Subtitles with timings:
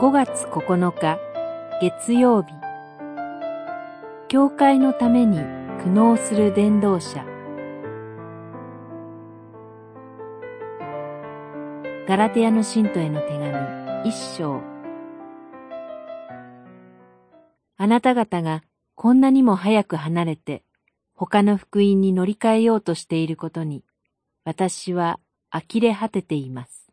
[0.00, 1.20] 5月9日
[1.80, 2.52] 月曜日。
[4.26, 7.24] 教会のために苦悩する伝道者。
[12.08, 14.62] ガラテヤの信徒への手紙一章。
[17.76, 18.64] あなた方が
[18.96, 20.64] こんなにも早く離れて
[21.14, 23.84] 他の福音に乗り換えようとしていることに
[24.44, 25.20] 私は
[25.52, 26.90] 呆れ果てています。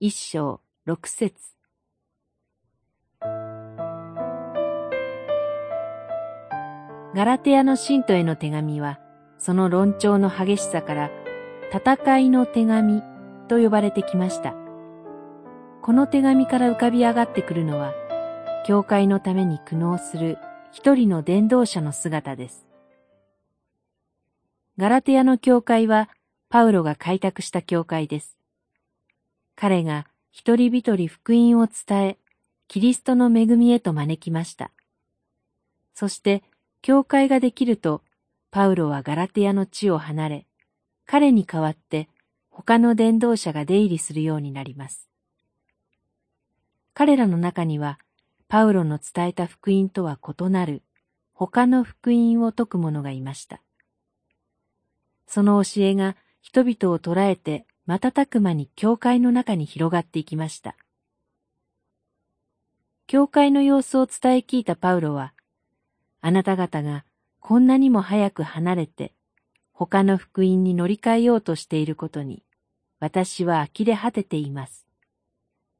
[0.00, 0.63] 一章。
[0.86, 1.34] 六節
[7.14, 9.00] ガラテヤの信徒への手紙は、
[9.38, 11.10] その論調の激しさから、
[11.72, 13.00] 戦いの手紙
[13.48, 14.54] と呼ばれてきました。
[15.80, 17.94] この手紙から浮かび上がってくるのは、
[18.66, 20.36] 教会のために苦悩する
[20.70, 22.66] 一人の伝道者の姿です。
[24.76, 26.10] ガラテヤの教会は、
[26.50, 28.36] パウロが開拓した教会です。
[29.56, 30.04] 彼が
[30.36, 32.18] 一人一人福音を伝え、
[32.66, 34.72] キリストの恵みへと招きました。
[35.94, 36.42] そして、
[36.82, 38.02] 教会ができると、
[38.50, 40.46] パウロはガラテヤの地を離れ、
[41.06, 42.08] 彼に代わって
[42.50, 45.08] 他の伝道者が出入りするようになります。
[46.94, 48.00] 彼らの中には、
[48.48, 50.82] パウロの伝えた福音とは異なる
[51.32, 53.62] 他の福音を説く者がいました。
[55.28, 60.76] その教えが人々を捉えて瞬く間に教会の中に広がっていきました。
[63.06, 65.34] 教会の様子を伝え聞いたパウロは、
[66.22, 67.04] あなた方が
[67.40, 69.12] こんなにも早く離れて
[69.74, 72.42] 他の福音に乗り換えようとしていることに
[73.00, 74.86] 私は呆れ果てています。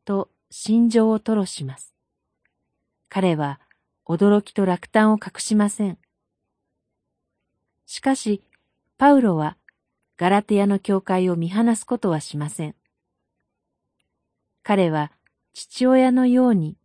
[0.05, 1.95] と心情を吐露します。
[3.09, 3.59] 彼は
[4.07, 5.97] 驚きと落胆を隠しません。
[7.87, 8.43] しかし、
[8.99, 9.57] パウロは
[10.17, 12.75] ガラテヤの教会を見放すことはしません。
[14.63, 15.13] 彼は
[15.53, 16.77] 父親のように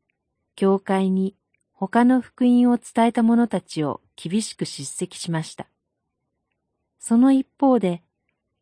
[0.56, 1.36] 教会に
[1.74, 5.68] 他の福音を伝えた者たちを厳しく叱責しました。
[7.00, 8.04] その一方で、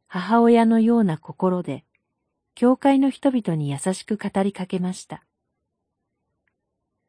[0.05, 1.83] 母親のような心で、
[2.53, 5.23] 教会の人々に優しく語りかけました。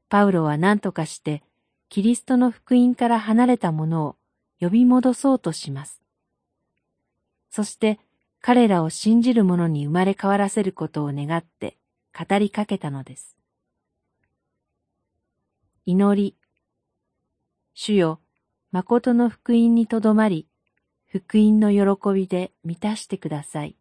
[0.08, 1.42] パウロは何とかして、
[1.90, 4.16] キリストの福音から離れた者を
[4.58, 6.00] 呼び戻そうとします。
[7.58, 7.98] そして
[8.40, 11.76] 彼らを信じる者に生まれ変わらせることを願って
[12.16, 13.36] 語りかけたのです。
[15.84, 16.36] 祈り。
[17.74, 18.20] 主よ、
[18.70, 20.46] 誠の福音にとどまり、
[21.08, 23.74] 福音の喜びで満たしてください。